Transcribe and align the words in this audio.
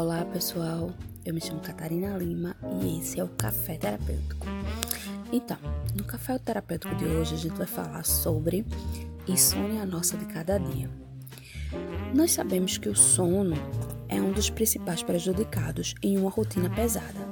Olá 0.00 0.24
pessoal, 0.24 0.92
eu 1.24 1.34
me 1.34 1.40
chamo 1.40 1.58
Catarina 1.58 2.16
Lima 2.16 2.54
e 2.80 3.00
esse 3.00 3.18
é 3.18 3.24
o 3.24 3.28
Café 3.30 3.76
Terapêutico. 3.76 4.46
Então, 5.32 5.58
no 5.92 6.04
Café 6.04 6.38
Terapêutico 6.38 6.94
de 6.94 7.04
hoje 7.04 7.34
a 7.34 7.36
gente 7.36 7.56
vai 7.56 7.66
falar 7.66 8.04
sobre 8.04 8.64
insônia 9.26 9.84
nossa 9.84 10.16
de 10.16 10.24
cada 10.26 10.56
dia. 10.56 10.88
Nós 12.14 12.30
sabemos 12.30 12.78
que 12.78 12.88
o 12.88 12.94
sono 12.94 13.56
é 14.08 14.22
um 14.22 14.30
dos 14.30 14.48
principais 14.48 15.02
prejudicados 15.02 15.96
em 16.00 16.16
uma 16.16 16.30
rotina 16.30 16.70
pesada. 16.70 17.26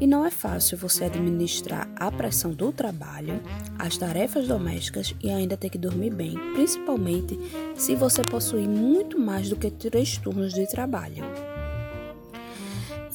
E 0.00 0.08
não 0.08 0.26
é 0.26 0.30
fácil 0.30 0.76
você 0.76 1.04
administrar 1.04 1.88
a 1.94 2.10
pressão 2.10 2.50
do 2.50 2.72
trabalho, 2.72 3.40
as 3.78 3.96
tarefas 3.96 4.48
domésticas 4.48 5.14
e 5.22 5.30
ainda 5.30 5.56
ter 5.56 5.70
que 5.70 5.78
dormir 5.78 6.12
bem, 6.12 6.34
principalmente 6.52 7.38
se 7.76 7.94
você 7.94 8.24
possui 8.24 8.66
muito 8.66 9.20
mais 9.20 9.48
do 9.48 9.54
que 9.54 9.70
três 9.70 10.18
turnos 10.18 10.52
de 10.52 10.68
trabalho. 10.68 11.24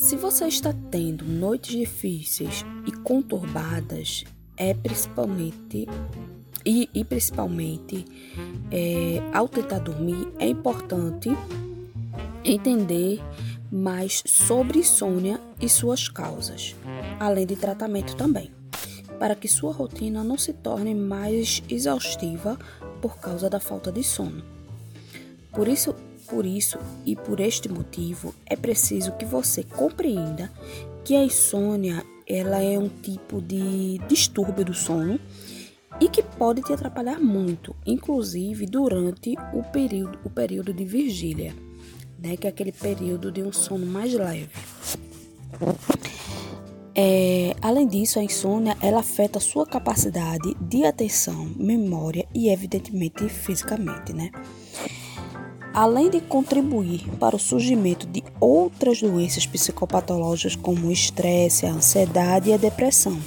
Se 0.01 0.15
você 0.15 0.47
está 0.47 0.73
tendo 0.89 1.23
noites 1.23 1.77
difíceis 1.77 2.65
e 2.87 2.91
conturbadas, 2.91 4.23
é 4.57 4.73
principalmente 4.73 5.87
e, 6.65 6.89
e 6.91 7.05
principalmente 7.05 8.03
é, 8.71 9.21
ao 9.31 9.47
tentar 9.47 9.77
dormir, 9.77 10.27
é 10.39 10.47
importante 10.47 11.29
entender 12.43 13.21
mais 13.71 14.23
sobre 14.25 14.79
insônia 14.79 15.39
e 15.61 15.69
suas 15.69 16.09
causas, 16.09 16.75
além 17.19 17.45
de 17.45 17.55
tratamento 17.55 18.15
também, 18.15 18.49
para 19.19 19.35
que 19.35 19.47
sua 19.47 19.71
rotina 19.71 20.23
não 20.23 20.37
se 20.37 20.51
torne 20.51 20.95
mais 20.95 21.61
exaustiva 21.69 22.57
por 23.03 23.19
causa 23.19 23.51
da 23.51 23.59
falta 23.59 23.91
de 23.91 24.03
sono. 24.03 24.43
Por 25.51 25.67
isso, 25.67 25.93
por 26.31 26.45
isso 26.45 26.79
e 27.05 27.15
por 27.15 27.39
este 27.39 27.69
motivo, 27.69 28.33
é 28.45 28.55
preciso 28.55 29.11
que 29.11 29.25
você 29.25 29.63
compreenda 29.63 30.51
que 31.05 31.15
a 31.15 31.23
insônia 31.23 32.03
ela 32.25 32.63
é 32.63 32.79
um 32.79 32.89
tipo 32.89 33.39
de 33.39 33.99
distúrbio 34.07 34.65
do 34.65 34.73
sono 34.73 35.19
e 35.99 36.07
que 36.07 36.23
pode 36.23 36.63
te 36.63 36.73
atrapalhar 36.73 37.19
muito, 37.19 37.75
inclusive 37.85 38.65
durante 38.65 39.35
o 39.53 39.61
período, 39.61 40.17
o 40.23 40.29
período 40.29 40.73
de 40.73 40.85
vigília 40.85 41.53
né, 42.21 42.37
que 42.37 42.45
é 42.45 42.49
aquele 42.49 42.71
período 42.71 43.31
de 43.31 43.41
um 43.41 43.51
sono 43.51 43.85
mais 43.85 44.13
leve. 44.13 44.49
É, 46.93 47.55
além 47.61 47.87
disso, 47.87 48.19
a 48.19 48.23
insônia 48.23 48.77
ela 48.81 48.99
afeta 48.99 49.39
a 49.39 49.41
sua 49.41 49.65
capacidade 49.65 50.53
de 50.61 50.85
atenção, 50.85 51.51
memória 51.55 52.27
e, 52.33 52.49
evidentemente, 52.49 53.27
fisicamente, 53.27 54.13
né? 54.13 54.29
Além 55.73 56.09
de 56.09 56.19
contribuir 56.19 57.07
para 57.17 57.35
o 57.35 57.39
surgimento 57.39 58.05
de 58.05 58.23
outras 58.39 59.01
doenças 59.01 59.45
psicopatológicas 59.45 60.55
como 60.55 60.87
o 60.87 60.91
estresse, 60.91 61.65
a 61.65 61.71
ansiedade 61.71 62.49
e 62.49 62.53
a 62.53 62.57
depressão. 62.57 63.17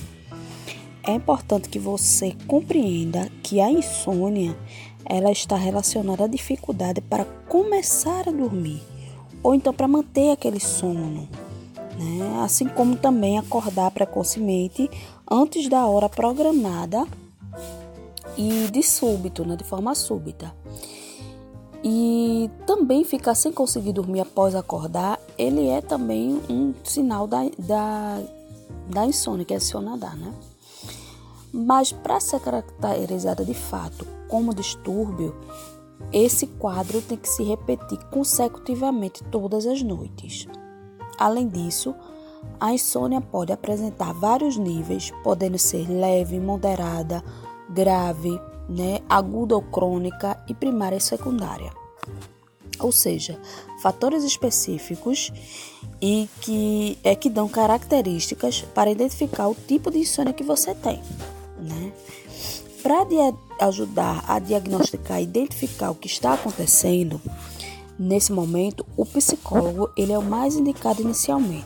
É 1.03 1.13
importante 1.13 1.69
que 1.69 1.79
você 1.79 2.37
compreenda 2.47 3.31
que 3.43 3.61
a 3.61 3.71
insônia 3.71 4.57
ela 5.05 5.31
está 5.31 5.57
relacionada 5.57 6.25
à 6.25 6.27
dificuldade 6.27 7.01
para 7.01 7.25
começar 7.49 8.29
a 8.29 8.33
dormir 8.33 8.83
ou 9.43 9.55
então 9.55 9.75
para 9.75 9.87
manter 9.87 10.31
aquele 10.31 10.59
sono, 10.59 11.29
né? 11.99 12.43
assim 12.43 12.67
como 12.67 12.97
também 12.97 13.39
acordar 13.39 13.91
precocemente 13.91 14.91
antes 15.31 15.69
da 15.69 15.87
hora 15.87 16.09
programada 16.09 17.07
e 18.39 18.69
de 18.71 18.83
súbito, 18.83 19.45
né? 19.45 19.57
de 19.57 19.65
forma 19.65 19.95
súbita. 19.95 20.55
E 21.87 22.51
também 22.67 23.05
ficar 23.05 23.35
sem 23.35 23.53
conseguir 23.53 23.93
dormir 23.93 24.21
após 24.21 24.55
acordar, 24.55 25.21
ele 25.37 25.69
é 25.69 25.83
também 25.83 26.41
um 26.49 26.73
sinal 26.83 27.27
da, 27.27 27.43
da, 27.59 28.23
da 28.89 29.05
insônia, 29.05 29.45
que 29.45 29.53
é 29.53 29.59
acionada, 29.59 30.09
né? 30.15 30.33
Mas 31.53 31.93
para 31.93 32.19
ser 32.21 32.41
caracterizada 32.41 33.45
de 33.45 33.53
fato 33.53 34.07
como 34.29 34.55
distúrbio, 34.55 35.37
esse 36.11 36.47
quadro 36.47 37.03
tem 37.03 37.19
que 37.19 37.29
se 37.29 37.43
repetir 37.43 37.99
consecutivamente 38.07 39.23
todas 39.25 39.67
as 39.67 39.83
noites. 39.83 40.49
Além 41.19 41.47
disso, 41.47 41.95
a 42.59 42.73
insônia 42.73 43.21
pode 43.21 43.53
apresentar 43.53 44.15
vários 44.15 44.57
níveis, 44.57 45.13
podendo 45.23 45.59
ser 45.59 45.87
leve, 45.89 46.41
moderada, 46.41 47.23
grave, 47.69 48.41
né, 48.69 49.01
aguda 49.09 49.55
ou 49.55 49.63
crônica 49.63 50.37
e 50.49 50.55
primária 50.55 50.97
e 50.97 51.01
secundária. 51.01 51.73
Ou 52.79 52.91
seja, 52.91 53.39
fatores 53.81 54.25
específicos 54.25 55.33
e 56.01 56.29
que 56.41 56.99
é 57.05 57.15
que 57.15 57.31
dão 57.31 57.49
características 57.49 58.63
para 58.75 58.91
identificar 58.91 59.49
o 59.49 59.55
tipo 59.55 59.91
de 59.91 59.99
insônia 59.99 60.33
que 60.33 60.43
você 60.43 60.75
tem, 60.75 61.01
né? 61.59 61.93
Para 62.83 63.07
ajudar 63.67 64.25
a 64.29 64.39
diagnosticar 64.39 65.21
e 65.21 65.25
identificar 65.25 65.91
o 65.91 65.95
que 65.95 66.07
está 66.07 66.35
acontecendo, 66.35 67.21
nesse 67.99 68.33
momento, 68.33 68.85
o 68.97 69.07
psicólogo 69.07 69.91
ele 69.97 70.13
é 70.13 70.19
o 70.19 70.23
mais 70.23 70.57
indicado 70.57 71.01
inicialmente, 71.01 71.65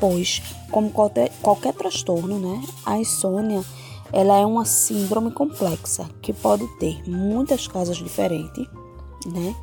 pois, 0.00 0.42
como 0.70 0.90
qualquer, 0.90 1.30
qualquer 1.42 1.74
transtorno, 1.74 2.38
né, 2.38 2.62
a 2.84 2.98
insônia 2.98 3.62
ela 4.12 4.38
é 4.38 4.46
uma 4.46 4.64
síndrome 4.64 5.30
complexa 5.30 6.08
que 6.22 6.32
pode 6.32 6.66
ter 6.78 7.08
muitas 7.08 7.66
causas 7.66 7.96
diferentes, 7.96 8.66
né? 9.26 9.54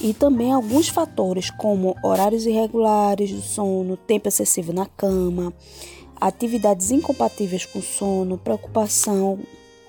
E 0.00 0.14
também 0.14 0.52
alguns 0.52 0.88
fatores 0.88 1.50
como 1.50 1.96
horários 2.04 2.46
irregulares 2.46 3.32
do 3.32 3.42
sono, 3.42 3.96
tempo 3.96 4.28
excessivo 4.28 4.72
na 4.72 4.86
cama, 4.86 5.52
atividades 6.20 6.90
incompatíveis 6.90 7.66
com 7.66 7.82
sono, 7.82 8.38
preocupação 8.38 9.38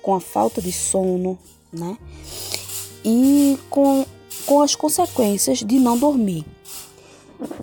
com 0.02 0.14
a 0.14 0.20
falta 0.20 0.60
de 0.60 0.72
sono, 0.72 1.38
né? 1.72 1.96
E 3.04 3.58
com, 3.68 4.04
com 4.46 4.62
as 4.62 4.74
consequências 4.74 5.58
de 5.58 5.78
não 5.78 5.96
dormir. 5.96 6.44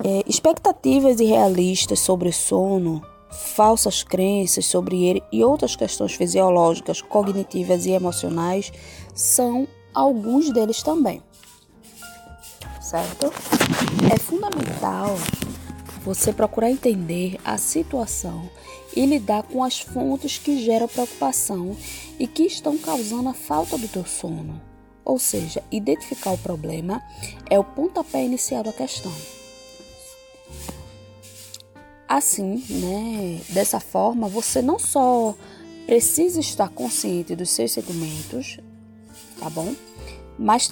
É, 0.04 0.24
expectativas 0.28 1.20
irrealistas 1.20 2.00
sobre 2.00 2.32
sono, 2.32 3.04
falsas 3.30 4.04
crenças 4.04 4.66
sobre 4.66 5.04
ele 5.04 5.24
e 5.32 5.44
outras 5.44 5.76
questões 5.76 6.14
fisiológicas, 6.14 7.02
cognitivas 7.02 7.86
e 7.86 7.92
emocionais 7.92 8.72
são 9.14 9.68
alguns 9.94 10.52
deles 10.52 10.82
também. 10.82 11.22
Certo? 12.82 13.34
É 14.14 14.18
fundamental 14.18 15.18
você 16.04 16.32
procurar 16.32 16.72
entender 16.72 17.38
a 17.44 17.58
situação 17.58 18.50
e 18.96 19.06
lidar 19.06 19.44
com 19.44 19.64
as 19.64 19.80
fontes 19.80 20.38
que 20.38 20.64
geram 20.64 20.88
preocupação 20.88 21.76
e 22.18 22.26
que 22.26 22.44
estão 22.44 22.78
causando 22.78 23.30
a 23.30 23.34
falta 23.34 23.78
do 23.78 23.88
teu 23.88 24.06
sono. 24.06 24.62
Ou 25.04 25.20
seja, 25.20 25.64
identificar 25.72 26.32
o 26.32 26.38
problema 26.38 27.02
é 27.50 27.60
o 27.60 27.64
pontapé 27.64 28.24
inicial 28.24 28.64
da 28.64 28.74
questão. 28.74 29.14
Assim, 32.08 32.64
né, 32.70 33.42
dessa 33.50 33.80
forma, 33.80 34.30
você 34.30 34.62
não 34.62 34.80
só 34.80 35.36
precisa 35.86 36.40
estar 36.40 36.70
consciente 36.70 37.36
dos 37.36 37.50
seus 37.50 37.72
sentimentos, 37.72 38.60
tá 39.40 39.50
bom? 39.50 39.74
Mas 40.38 40.70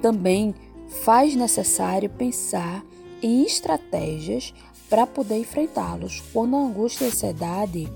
também 0.00 0.54
faz 1.02 1.34
necessário 1.34 2.10
pensar 2.10 2.84
em 3.22 3.44
estratégias 3.44 4.52
para 4.90 5.06
poder 5.06 5.38
enfrentá-los 5.38 6.22
quando 6.32 6.56
a 6.56 6.60
angústia 6.60 7.04
e 7.04 7.06
a 7.06 7.10
ansiedade 7.10 7.92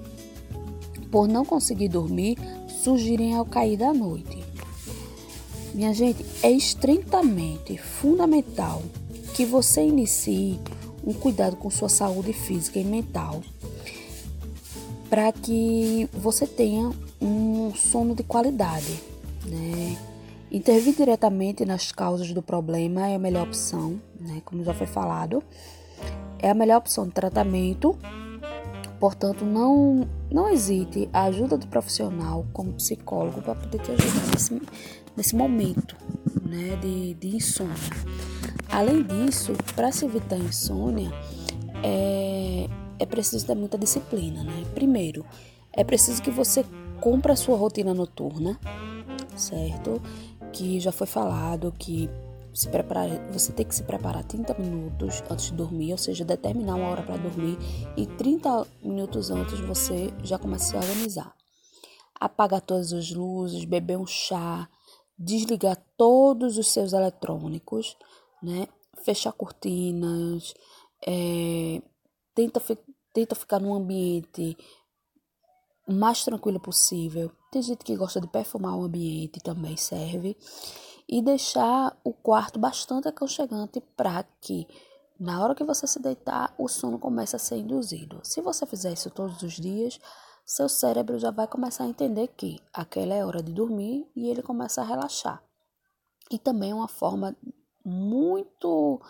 por 1.10 1.28
não 1.28 1.44
conseguir 1.44 1.88
dormir 1.88 2.38
surgirem 2.82 3.34
ao 3.34 3.44
cair 3.44 3.76
da 3.76 3.92
noite. 3.92 4.44
Minha 5.74 5.92
gente, 5.92 6.24
é 6.42 6.50
estritamente 6.50 7.76
fundamental 7.76 8.82
que 9.34 9.44
você 9.44 9.82
inicie 9.82 10.58
um 11.06 11.12
cuidado 11.12 11.56
com 11.56 11.70
sua 11.70 11.88
saúde 11.88 12.32
física 12.32 12.78
e 12.78 12.84
mental 12.84 13.40
para 15.08 15.30
que 15.32 16.08
você 16.12 16.46
tenha 16.46 16.90
um 17.20 17.72
sono 17.74 18.14
de 18.14 18.24
qualidade, 18.24 19.00
né? 19.46 19.96
Intervir 20.50 20.94
diretamente 20.94 21.64
nas 21.64 21.92
causas 21.92 22.32
do 22.32 22.42
problema 22.42 23.06
é 23.08 23.14
a 23.14 23.18
melhor 23.18 23.46
opção, 23.46 24.00
né? 24.20 24.42
Como 24.44 24.64
já 24.64 24.74
foi 24.74 24.86
falado, 24.86 25.42
é 26.38 26.50
a 26.50 26.54
melhor 26.54 26.78
opção 26.78 27.06
de 27.06 27.12
tratamento. 27.12 27.96
Portanto, 28.98 29.44
não 29.44 30.08
não 30.30 30.48
hesite 30.48 31.08
a 31.12 31.24
ajuda 31.24 31.56
do 31.56 31.66
profissional 31.66 32.46
como 32.52 32.72
psicólogo 32.72 33.42
para 33.42 33.54
poder 33.54 33.78
te 33.78 33.92
ajudar 33.92 34.26
nesse, 34.32 34.62
nesse 35.16 35.36
momento, 35.36 35.96
né, 36.42 36.76
de, 36.76 37.14
de 37.14 37.36
insônia. 37.36 37.74
Além 38.70 39.02
disso, 39.02 39.52
para 39.74 39.92
se 39.92 40.04
evitar 40.04 40.36
insônia, 40.36 41.10
é, 41.82 42.68
é 42.98 43.06
preciso 43.06 43.46
ter 43.46 43.54
muita 43.54 43.78
disciplina, 43.78 44.42
né? 44.42 44.64
Primeiro, 44.74 45.24
é 45.72 45.84
preciso 45.84 46.22
que 46.22 46.30
você 46.30 46.64
cumpra 47.00 47.34
a 47.34 47.36
sua 47.36 47.56
rotina 47.56 47.94
noturna, 47.94 48.58
certo? 49.36 50.02
Que 50.52 50.80
já 50.80 50.90
foi 50.90 51.06
falado 51.06 51.72
que 51.78 52.10
se 52.56 52.68
preparar, 52.70 53.08
você 53.30 53.52
tem 53.52 53.66
que 53.66 53.74
se 53.74 53.82
preparar 53.82 54.24
30 54.24 54.54
minutos 54.54 55.22
antes 55.28 55.46
de 55.46 55.52
dormir, 55.52 55.92
ou 55.92 55.98
seja, 55.98 56.24
determinar 56.24 56.76
uma 56.76 56.88
hora 56.88 57.02
para 57.02 57.18
dormir 57.18 57.58
e 57.96 58.06
30 58.06 58.66
minutos 58.82 59.30
antes 59.30 59.60
você 59.60 60.10
já 60.22 60.38
começa 60.38 60.78
a 60.78 60.82
se 60.82 60.88
organizar. 60.88 61.34
Apagar 62.18 62.62
todas 62.62 62.94
as 62.94 63.10
luzes, 63.10 63.66
beber 63.66 63.98
um 63.98 64.06
chá, 64.06 64.66
desligar 65.18 65.76
todos 65.98 66.56
os 66.56 66.72
seus 66.72 66.94
eletrônicos, 66.94 67.94
né? 68.42 68.68
Fechar 69.04 69.32
cortinas, 69.32 70.54
é, 71.06 71.82
tenta, 72.34 72.60
tenta 73.12 73.34
ficar 73.34 73.60
num 73.60 73.74
ambiente 73.74 74.56
mais 75.88 76.24
tranquilo 76.24 76.60
possível. 76.60 77.30
Tem 77.52 77.62
gente 77.62 77.84
que 77.84 77.96
gosta 77.96 78.20
de 78.20 78.26
perfumar 78.26 78.76
o 78.76 78.84
ambiente, 78.84 79.40
também 79.40 79.76
serve. 79.76 80.36
E 81.08 81.22
deixar 81.22 81.96
o 82.02 82.12
quarto 82.12 82.58
bastante 82.58 83.06
aconchegante 83.06 83.80
para 83.96 84.24
que 84.40 84.66
na 85.18 85.42
hora 85.42 85.54
que 85.54 85.64
você 85.64 85.86
se 85.86 85.98
deitar, 85.98 86.54
o 86.58 86.68
sono 86.68 86.98
comece 86.98 87.36
a 87.36 87.38
ser 87.38 87.56
induzido. 87.56 88.20
Se 88.22 88.42
você 88.42 88.66
fizer 88.66 88.92
isso 88.92 89.10
todos 89.10 89.42
os 89.42 89.54
dias, 89.54 89.98
seu 90.44 90.68
cérebro 90.68 91.18
já 91.18 91.30
vai 91.30 91.48
começar 91.48 91.84
a 91.84 91.88
entender 91.88 92.28
que 92.28 92.60
aquela 92.72 93.14
é 93.14 93.24
hora 93.24 93.42
de 93.42 93.50
dormir 93.50 94.06
e 94.14 94.28
ele 94.28 94.42
começa 94.42 94.82
a 94.82 94.84
relaxar. 94.84 95.42
E 96.30 96.38
também 96.38 96.72
é 96.72 96.74
uma 96.74 96.88
forma 96.88 97.34
muito 97.86 99.00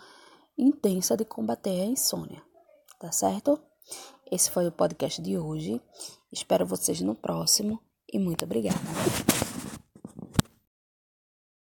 intensa 0.55 1.17
de 1.17 1.25
combater 1.25 1.81
a 1.81 1.85
insônia, 1.85 2.41
tá 2.99 3.11
certo? 3.11 3.59
Esse 4.31 4.51
foi 4.51 4.67
o 4.67 4.71
podcast 4.71 5.21
de 5.21 5.37
hoje. 5.37 5.81
Espero 6.31 6.65
vocês 6.65 7.01
no 7.01 7.15
próximo 7.15 7.81
e 8.11 8.19
muito 8.19 8.45
obrigada. 8.45 8.77